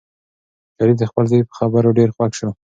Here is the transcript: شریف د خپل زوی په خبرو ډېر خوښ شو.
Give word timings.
شریف 0.75 0.97
د 0.99 1.03
خپل 1.09 1.23
زوی 1.31 1.41
په 1.47 1.53
خبرو 1.59 1.95
ډېر 1.99 2.09
خوښ 2.15 2.31
شو. 2.39 2.49